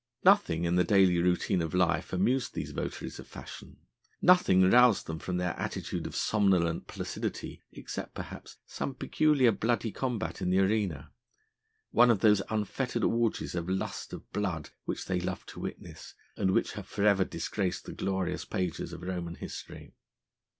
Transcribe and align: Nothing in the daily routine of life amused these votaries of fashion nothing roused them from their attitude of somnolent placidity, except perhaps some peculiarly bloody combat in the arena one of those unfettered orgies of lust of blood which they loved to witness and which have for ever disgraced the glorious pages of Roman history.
Nothing 0.23 0.63
in 0.65 0.77
the 0.77 0.83
daily 0.83 1.19
routine 1.21 1.61
of 1.61 1.75
life 1.75 2.11
amused 2.11 2.55
these 2.55 2.71
votaries 2.71 3.19
of 3.19 3.27
fashion 3.27 3.77
nothing 4.19 4.67
roused 4.71 5.05
them 5.05 5.19
from 5.19 5.37
their 5.37 5.53
attitude 5.59 6.07
of 6.07 6.15
somnolent 6.15 6.87
placidity, 6.87 7.61
except 7.71 8.15
perhaps 8.15 8.57
some 8.65 8.95
peculiarly 8.95 9.55
bloody 9.55 9.91
combat 9.91 10.41
in 10.41 10.49
the 10.49 10.57
arena 10.57 11.11
one 11.91 12.09
of 12.09 12.21
those 12.21 12.41
unfettered 12.49 13.03
orgies 13.03 13.53
of 13.53 13.69
lust 13.69 14.11
of 14.11 14.27
blood 14.33 14.71
which 14.85 15.05
they 15.05 15.19
loved 15.19 15.47
to 15.49 15.59
witness 15.59 16.15
and 16.35 16.49
which 16.49 16.73
have 16.73 16.87
for 16.87 17.05
ever 17.05 17.23
disgraced 17.23 17.85
the 17.85 17.91
glorious 17.93 18.43
pages 18.43 18.93
of 18.93 19.03
Roman 19.03 19.35
history. 19.35 19.93